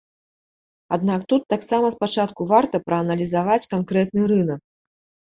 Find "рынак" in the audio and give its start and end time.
4.33-4.61